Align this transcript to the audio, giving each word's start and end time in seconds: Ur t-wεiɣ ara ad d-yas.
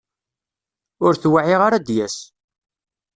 Ur 1.05 1.13
t-wεiɣ 1.15 1.59
ara 1.67 1.77
ad 1.77 1.83
d-yas. 1.87 2.17